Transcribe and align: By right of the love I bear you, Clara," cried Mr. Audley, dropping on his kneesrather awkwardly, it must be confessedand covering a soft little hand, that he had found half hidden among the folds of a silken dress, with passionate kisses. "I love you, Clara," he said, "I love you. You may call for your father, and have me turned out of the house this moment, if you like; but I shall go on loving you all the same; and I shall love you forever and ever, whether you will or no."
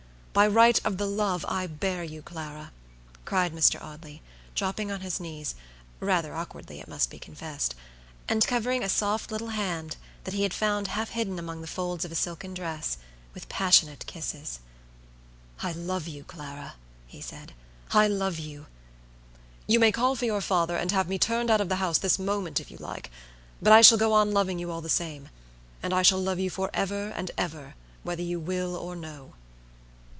By 0.33 0.47
right 0.47 0.79
of 0.85 0.97
the 0.97 1.07
love 1.07 1.45
I 1.49 1.67
bear 1.67 2.05
you, 2.05 2.21
Clara," 2.21 2.71
cried 3.25 3.51
Mr. 3.51 3.81
Audley, 3.83 4.21
dropping 4.55 4.89
on 4.89 5.01
his 5.01 5.19
kneesrather 5.19 6.33
awkwardly, 6.33 6.79
it 6.79 6.87
must 6.87 7.09
be 7.09 7.19
confessedand 7.19 8.47
covering 8.47 8.81
a 8.81 8.87
soft 8.87 9.29
little 9.29 9.49
hand, 9.49 9.97
that 10.23 10.33
he 10.33 10.43
had 10.43 10.53
found 10.53 10.87
half 10.87 11.09
hidden 11.09 11.37
among 11.37 11.59
the 11.59 11.67
folds 11.67 12.05
of 12.05 12.13
a 12.13 12.15
silken 12.15 12.53
dress, 12.53 12.97
with 13.33 13.49
passionate 13.49 14.05
kisses. 14.05 14.59
"I 15.61 15.73
love 15.73 16.07
you, 16.07 16.23
Clara," 16.23 16.75
he 17.07 17.19
said, 17.19 17.51
"I 17.91 18.07
love 18.07 18.39
you. 18.39 18.67
You 19.67 19.81
may 19.81 19.91
call 19.91 20.15
for 20.15 20.23
your 20.23 20.39
father, 20.39 20.77
and 20.77 20.93
have 20.93 21.09
me 21.09 21.19
turned 21.19 21.51
out 21.51 21.59
of 21.59 21.67
the 21.67 21.75
house 21.83 21.97
this 21.97 22.17
moment, 22.17 22.61
if 22.61 22.71
you 22.71 22.77
like; 22.77 23.11
but 23.61 23.73
I 23.73 23.81
shall 23.81 23.97
go 23.97 24.13
on 24.13 24.31
loving 24.31 24.59
you 24.59 24.71
all 24.71 24.79
the 24.79 24.87
same; 24.87 25.27
and 25.83 25.93
I 25.93 26.03
shall 26.03 26.21
love 26.23 26.39
you 26.39 26.49
forever 26.49 27.09
and 27.17 27.31
ever, 27.37 27.75
whether 28.03 28.23
you 28.23 28.39
will 28.39 28.77
or 28.77 28.95
no." 28.95 29.33